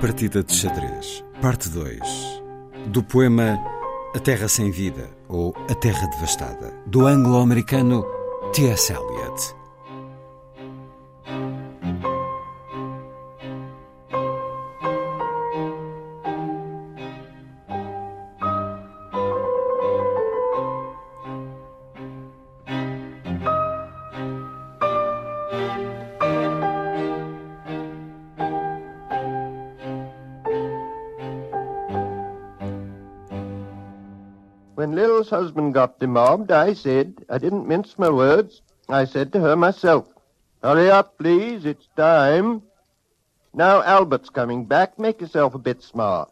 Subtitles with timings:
[0.00, 1.98] Partida de xadrez, parte 2,
[2.86, 3.58] do poema
[4.14, 8.04] A Terra Sem Vida ou A Terra Devastada, do anglo-americano
[8.52, 8.92] T.S.
[8.92, 9.57] Eliot.
[34.78, 39.40] When Lil's husband got demobbed, I said, I didn't mince my words, I said to
[39.40, 40.06] her myself,
[40.62, 42.62] Hurry up, please, it's time.
[43.52, 46.30] Now Albert's coming back, make yourself a bit smart.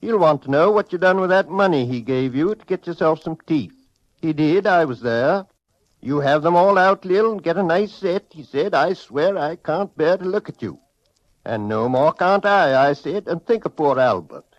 [0.00, 2.86] He'll want to know what you done with that money he gave you to get
[2.86, 3.74] yourself some teeth.
[4.20, 5.46] He did, I was there.
[6.00, 8.74] You have them all out, Lil, and get a nice set, he said.
[8.74, 10.78] I swear I can't bear to look at you.
[11.44, 14.51] And no more can't I, I said, and think of poor Albert.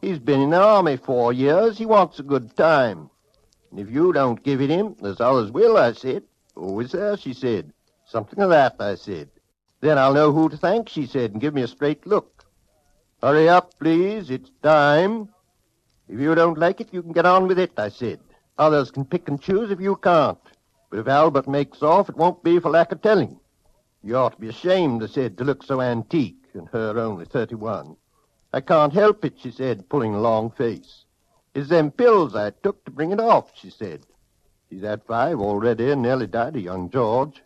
[0.00, 1.78] He's been in the army four years.
[1.78, 3.10] He wants a good time.
[3.70, 6.22] And if you don't give it him, there's others will, I said.
[6.54, 7.16] Who is there?
[7.16, 7.72] She said.
[8.06, 9.30] Something of that, I said.
[9.80, 12.44] Then I'll know who to thank, she said, and give me a straight look.
[13.22, 14.30] Hurry up, please.
[14.30, 15.28] It's time.
[16.08, 18.20] If you don't like it, you can get on with it, I said.
[18.58, 20.38] Others can pick and choose if you can't.
[20.90, 23.40] But if Albert makes off, it won't be for lack of telling.
[24.02, 27.96] You ought to be ashamed, I said, to look so antique, and her only thirty-one.
[28.52, 31.04] I can't help it, she said, pulling a long face.
[31.54, 34.02] It's them pills I took to bring it off, she said.
[34.68, 37.42] She's had five already and nearly died of young George.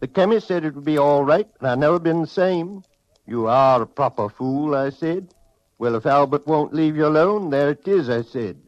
[0.00, 2.82] The chemist said it would be all right, and I've never been the same.
[3.26, 5.34] You are a proper fool, I said.
[5.78, 8.60] Well, if Albert won't leave you alone, there it is, I said.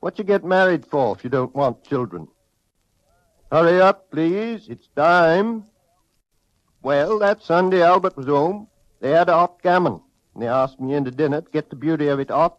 [0.00, 2.28] What you get married for if you don't want children?
[3.50, 4.68] Hurry up, please.
[4.68, 5.64] It's time.
[6.82, 8.68] Well, that Sunday Albert was home.
[9.00, 10.00] They had a hot gammon
[10.36, 12.58] and they asked me in to dinner to get the beauty of it hot.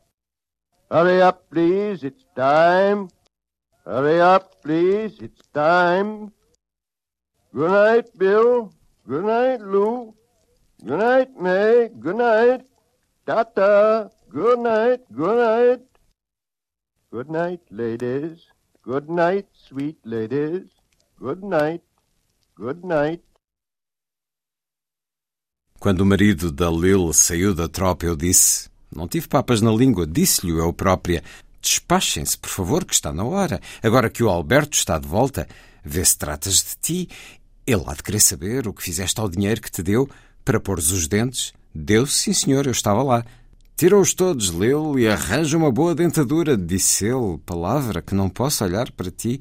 [0.89, 3.09] Hurry up, please, it's time.
[3.85, 6.31] Hurry up, please, it's time.
[7.53, 8.73] Good night, Bill.
[9.07, 10.16] Good night, Lou.
[10.83, 11.89] Good night, May.
[11.99, 12.61] Good night.
[13.27, 14.09] Ta-ta.
[14.27, 15.81] Good night, good night.
[17.11, 18.47] Good night, ladies.
[18.81, 20.66] Good night, sweet ladies.
[21.19, 21.83] Good night.
[22.55, 23.21] Good night.
[25.79, 30.07] Quando o marido da Lil saiu da tropa, eu disse: Não tive papas na língua,
[30.07, 31.23] disse-lhe eu própria:
[31.61, 33.61] Despachem-se, por favor, que está na hora.
[33.83, 35.47] Agora que o Alberto está de volta,
[35.83, 37.09] vê se tratas de ti.
[37.66, 40.09] Ele há de querer saber o que fizeste ao dinheiro que te deu
[40.43, 41.53] para pôres os dentes.
[41.75, 43.23] Deu-se, sim, senhor, eu estava lá.
[43.75, 48.91] Tira-os todos, Lil, e arranja uma boa dentadura, disse ele, palavra que não posso olhar
[48.91, 49.39] para ti.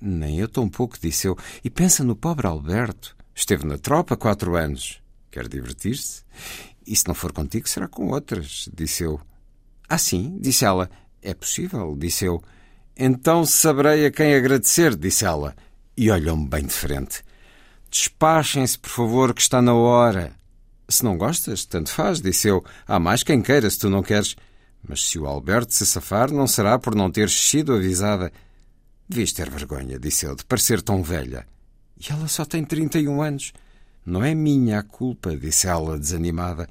[0.00, 1.36] Nem eu tão pouco, disse eu.
[1.64, 3.16] E pensa no pobre Alberto.
[3.34, 5.00] Esteve na tropa quatro anos.
[5.36, 6.22] Quer divertir-se?
[6.86, 9.20] E se não for contigo, será com outras, disse eu.
[9.86, 10.88] Ah, sim, disse ela.
[11.20, 12.42] É possível, disse eu.
[12.96, 15.54] Então saberei a quem agradecer, disse ela.
[15.94, 17.22] E olhou-me bem de frente.
[17.90, 20.32] Despachem-se, por favor, que está na hora.
[20.88, 22.64] Se não gostas, tanto faz, disse eu.
[22.86, 24.36] Há mais quem queira, se tu não queres.
[24.88, 28.32] Mas se o Alberto se safar, não será por não teres sido avisada.
[29.06, 31.46] Devias ter vergonha, disse eu, de parecer tão velha.
[32.00, 33.52] E ela só tem trinta e um anos.
[34.06, 36.68] Não é minha a culpa, disse ela, desanimada.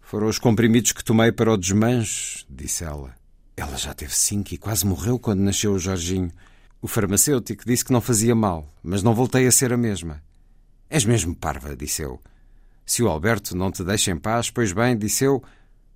[0.00, 3.14] Foram os comprimidos que tomei para o desmancho, disse ela.
[3.54, 6.32] Ela já teve cinco e quase morreu quando nasceu o Jorginho.
[6.80, 10.22] O farmacêutico disse que não fazia mal, mas não voltei a ser a mesma.
[10.88, 12.18] És mesmo parva, disse eu.
[12.86, 15.42] Se o Alberto não te deixa em paz, pois bem, disse eu,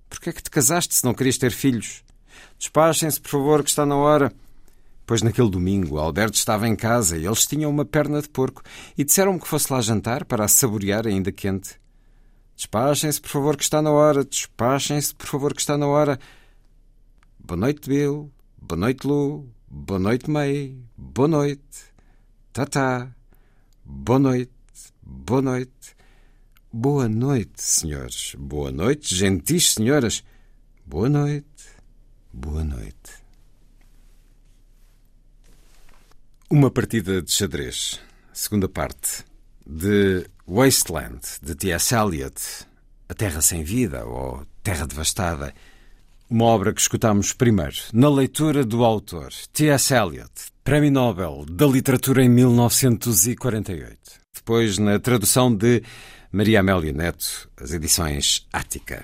[0.07, 2.03] por que é que te casaste se não querias ter filhos?
[2.59, 4.31] Despachem-se, por favor, que está na hora.
[5.07, 8.61] Pois naquele domingo Alberto estava em casa e eles tinham uma perna de porco
[8.97, 11.79] e disseram-me que fosse lá jantar para a saborear ainda quente.
[12.57, 14.25] Despachem-se, por favor, que está na hora.
[14.25, 16.19] Despachem-se, por favor, que está na hora.
[17.39, 18.29] Boa noite, Bill.
[18.61, 19.47] Boa noite, Lu.
[19.69, 20.77] Boa noite, May.
[20.97, 21.93] Boa noite.
[22.51, 23.15] Tata.
[23.85, 24.51] Boa noite.
[25.01, 25.95] Boa noite.
[26.73, 28.35] Boa noite, senhores.
[28.37, 30.21] Boa noite, gentis senhoras.
[30.85, 31.45] Boa noite.
[32.33, 33.26] Boa noite.
[36.49, 37.99] Uma partida de xadrez.
[38.31, 39.25] Segunda parte.
[39.65, 41.93] De Wasteland, de T.S.
[41.93, 42.35] Eliot.
[43.09, 45.53] A Terra Sem Vida ou Terra Devastada.
[46.29, 49.93] Uma obra que escutámos primeiro, na leitura do autor, T.S.
[49.93, 50.31] Eliot,
[50.63, 53.97] Prémio Nobel da Literatura em 1948.
[54.33, 55.83] Depois, na tradução de
[56.31, 59.03] Maria Amélia Neto, as edições Ática.